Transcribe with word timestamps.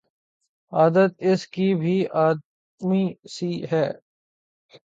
عادت 0.73 1.11
اس 1.21 1.41
کی 1.47 1.67
بھی 1.75 1.95
آدمی 2.21 3.03
سی 3.29 3.51
ہے 3.71 3.85